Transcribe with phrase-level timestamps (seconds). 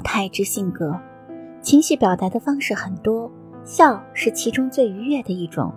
[0.00, 0.98] 态之性格，
[1.60, 3.30] 情绪表达的方式很多，
[3.64, 5.72] 笑是其中最愉悦的一种。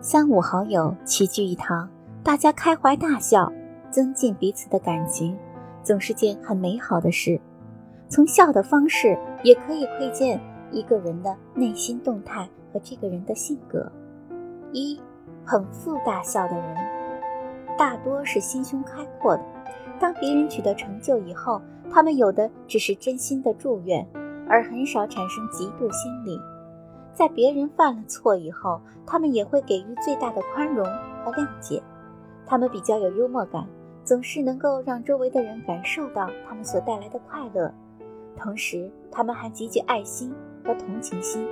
[0.00, 1.88] 三五好友齐聚一堂，
[2.22, 3.52] 大家开怀大笑，
[3.90, 5.36] 增进彼此的感情，
[5.82, 7.40] 总是件很美好的事。
[8.08, 10.40] 从笑的方式也可以窥见
[10.70, 13.90] 一个人的内心动态和这个人的性格。
[14.72, 15.00] 一，
[15.46, 16.76] 捧腹大笑的人，
[17.78, 19.42] 大多是心胸开阔的。
[20.02, 24.04] 当别人取得成就以后，他们有的只是真心的祝愿，
[24.48, 26.36] 而很少产生嫉妒心理。
[27.14, 30.84] 在别人犯了错以后，他们也会给予最大的宽容
[31.24, 31.80] 和谅解。
[32.44, 33.64] 他们比较有幽默感，
[34.02, 37.72] 总是能够让周围的人感受到他们所带来的快乐。
[38.36, 41.46] 同时，他们还极具爱心和同情心，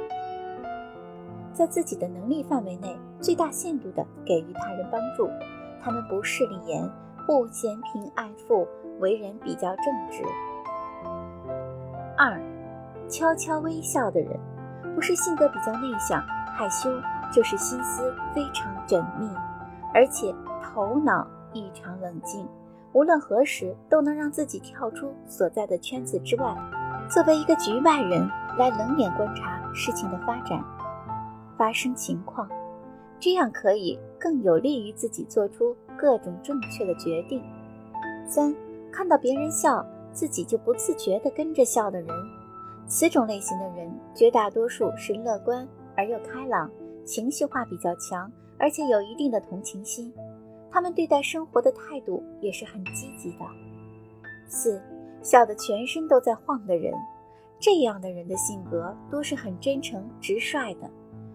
[1.55, 5.31] 在自己的能力范围内，最大限度地给予他人帮助。
[5.81, 6.83] 他们不势利眼，
[7.31, 8.67] 不嫌贫爱富，
[8.99, 10.21] 为人比较正直。
[12.19, 12.43] 二，
[13.09, 14.37] 悄悄微笑的人，
[14.97, 16.21] 不是性格比较内向
[16.57, 16.91] 害羞，
[17.33, 19.31] 就是心思非常缜密，
[19.95, 22.45] 而且头脑异常冷静。
[22.95, 26.53] 无论何时都能让自己跳出所在的圈子之外，
[27.09, 30.61] 作为一个局外人来冷眼观察事情的发展、
[31.57, 32.49] 发生情况，
[33.21, 37.43] 这样可以更有利于自己做出各种正确的决定。
[38.27, 38.55] 三，
[38.91, 42.09] 看到别人笑，自己就不自觉地跟着笑的人，
[42.87, 46.71] 此种类型的人绝大多数是乐观而又开朗，
[47.05, 50.11] 情绪化比较强，而且有一定的同情心。
[50.71, 53.45] 他们对待生活的态度也是很积极的。
[54.49, 54.81] 四，
[55.23, 56.95] 笑得全身都在晃的人，
[57.59, 60.89] 这样的人的性格都是很真诚直率的，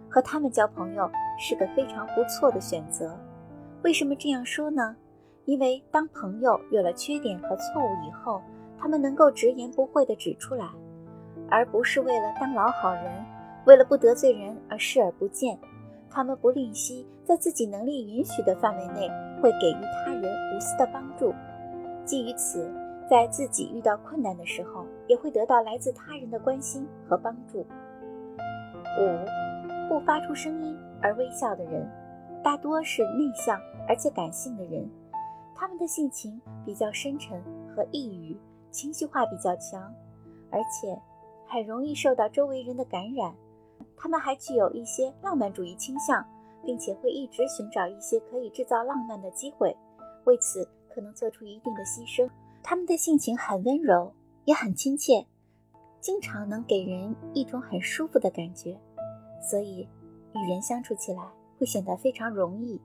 [0.09, 3.16] 和他们交朋友是个非常不错的选择。
[3.86, 4.95] 为什么这样说呢？
[5.45, 8.42] 因为当朋友有了缺点和错误以后，
[8.80, 10.67] 他们能够直言不讳地指出来，
[11.52, 13.23] 而不是为了当老好人，
[13.67, 15.55] 为了不得罪人而视而不见。
[16.09, 19.08] 他们不吝惜在自己能力允许的范围内，
[19.39, 21.31] 会给予他人无私的帮助。
[22.05, 22.67] 基于此，
[23.08, 27.60] 在自己遇到困难的时候，也会得到来自他人的关心和帮助。
[28.99, 29.08] 五，
[29.87, 31.87] 不发出声音而微笑的人，
[32.43, 34.90] 大多是内向而且感性的人，
[35.56, 37.42] 他们的性情比较深沉
[37.76, 38.38] 和抑郁，
[38.72, 39.94] 情绪化比较强，
[40.50, 41.00] 而且
[41.48, 43.34] 很容易受到周围人的感染。
[43.98, 46.26] 他们还具有一些浪漫主义倾向，
[46.64, 49.76] 并且会一直寻找一些可以制造浪漫的机会，
[50.26, 52.30] 为此可能做出一定的牺牲。
[52.64, 54.12] 他们的性情很温柔，
[54.46, 55.26] 也很亲切，
[56.02, 58.78] 经常能给人一种很舒服的感觉，
[59.42, 59.88] 所以
[60.34, 61.23] 与人相处起来
[61.58, 62.82] 会显得非常容易。